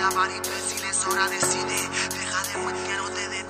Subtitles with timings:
[0.00, 1.80] တာဘာတွေတွေ့စီလဲဆိုတာနဲ့စီနေ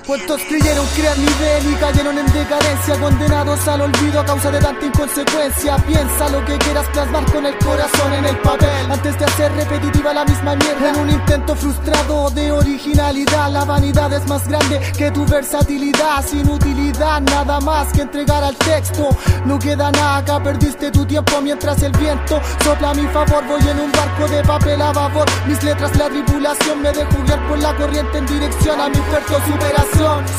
[0.07, 2.99] ¿Cuántos creyeron crear nivel y cayeron en decadencia?
[2.99, 5.77] Condenados al olvido a causa de tanta inconsecuencia.
[5.87, 8.91] Piensa lo que quieras plasmar con el corazón en el papel.
[8.91, 10.91] Antes de hacer repetitiva la misma mierda.
[10.91, 13.51] En un intento frustrado de originalidad.
[13.51, 16.25] La vanidad es más grande que tu versatilidad.
[16.27, 19.11] Sin utilidad, nada más que entregar al texto.
[19.45, 23.46] No queda nada acá, perdiste tu tiempo mientras el viento sopla a mi favor.
[23.46, 25.27] Voy en un barco de papel a vapor.
[25.46, 29.35] Mis letras, la tripulación me dejo guiar por la corriente en dirección a mi puerto
[29.46, 29.90] superación.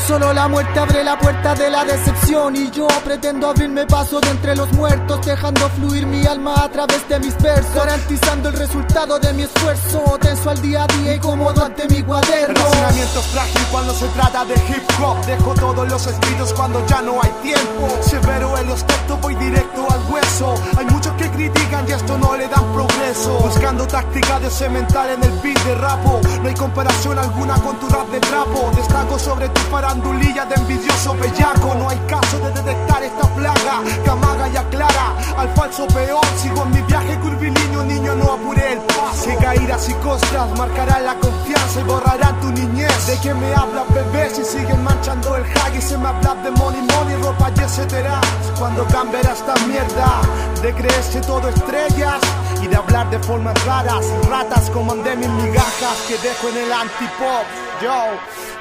[0.06, 2.56] Solo la muerte abre la puerta de la decepción.
[2.56, 7.08] Y yo pretendo abrirme paso de entre los muertos, dejando fluir mi alma a través
[7.08, 7.74] de mis versos.
[7.74, 10.18] Garantizando el resultado de mi esfuerzo.
[10.20, 12.54] Tenso al día a día y cómodo ante mi cuaderno.
[12.54, 15.24] Razonamiento frágil cuando se trata de hip hop.
[15.26, 17.88] Dejo todos los escritos cuando ya no hay tiempo.
[18.02, 20.54] Severo en los textos, voy directo al hueso.
[20.76, 22.72] Hay muchos que critican y esto no le dan
[23.12, 26.18] Buscando táctica de cementar en el beat de rapo.
[26.40, 28.72] No hay comparación alguna con tu rap de trapo.
[28.74, 31.74] Destaco sobre tu farandulilla de envidioso bellaco.
[31.74, 33.82] No hay caso de detectar esta plaga.
[34.06, 36.24] Camaga y aclara al falso peor.
[36.40, 39.26] Sigo en mi viaje curvilíneo, niño, no apuré el paso.
[39.26, 43.06] Que caídas y costras marcarán la confianza y borrarán tu niñez.
[43.06, 44.30] ¿De qué me hablas, bebé?
[44.30, 48.18] Si siguen manchando el hag y se me habla de money, money, ropa y etcétera.
[48.58, 50.22] Cuando cambiará esta mierda
[50.62, 52.20] de creerse todo estrellas
[52.62, 56.72] y de hablar de formas raras, ratas como de mis migajas que dejo en el
[56.72, 57.44] antipop.
[57.82, 58.04] Yo,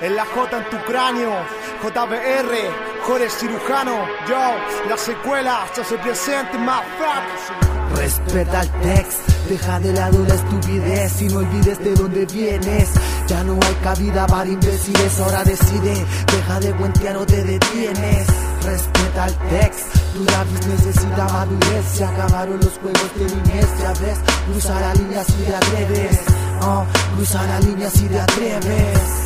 [0.02, 1.32] en la J en tu cráneo,
[1.84, 2.52] JBR,
[3.06, 4.06] Jores cirujano.
[4.28, 6.84] Yo, la secuela se presente más.
[7.96, 12.90] Respeta el text, deja de lado la estupidez y no olvides de dónde vienes.
[13.28, 18.28] Ya no hay cabida para imbéciles, ahora decide, deja de cuentear o te detienes.
[18.64, 24.20] Respeta el text, tu lápiz necesita madurez, se acabaron los juegos de niñez, ya ves,
[24.46, 26.20] cruza la línea si te atreves,
[26.62, 26.86] oh,
[27.16, 29.21] cruza la línea si te atreves.